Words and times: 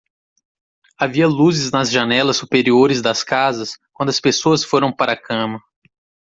Havia 0.97 1.27
luzes 1.27 1.69
nas 1.69 1.91
janelas 1.91 2.37
superiores 2.37 3.03
das 3.03 3.23
casas 3.23 3.77
quando 3.93 4.09
as 4.09 4.19
pessoas 4.19 4.63
foram 4.63 4.91
para 4.91 5.11
a 5.11 5.15
cama. 5.15 5.61